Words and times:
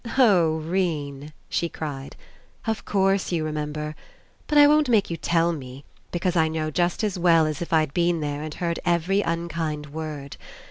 "Oh, 0.17 0.55
'Rene!" 0.55 1.31
she 1.47 1.69
cried, 1.69 2.15
"of 2.65 2.85
course 2.85 3.31
you 3.31 3.45
remember 3.45 3.93
I 3.95 4.01
But 4.47 4.57
I 4.57 4.65
won't 4.65 4.89
make 4.89 5.11
you 5.11 5.15
tell 5.17 5.51
me, 5.53 5.85
be 6.11 6.17
cause 6.17 6.35
I 6.35 6.47
know 6.47 6.71
just 6.71 7.03
as 7.03 7.19
well 7.19 7.45
as 7.45 7.61
if 7.61 7.71
I'd 7.71 7.93
been 7.93 8.19
there 8.19 8.41
and 8.41 8.55
heard 8.55 8.79
every 8.83 9.21
unkind 9.21 9.93
word. 9.93 10.37